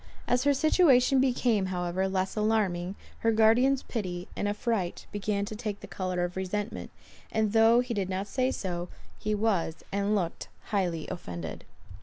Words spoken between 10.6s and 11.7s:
highly offended.